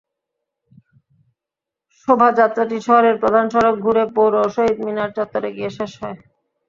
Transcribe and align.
শোভাযাত্রাটি 1.99 2.77
শহরের 2.87 3.15
প্রধান 3.21 3.45
সড়ক 3.53 3.75
ঘুরে 3.85 4.03
পৌর 4.15 4.33
শহীদ 4.55 4.77
মিনার 4.85 5.09
চত্বরে 5.17 5.49
গিয়ে 5.57 5.71
শেষ 5.77 5.91
হয়। 6.01 6.17